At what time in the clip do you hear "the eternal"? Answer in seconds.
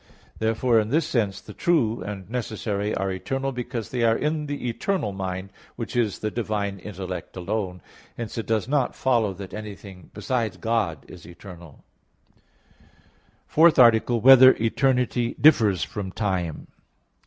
4.47-5.11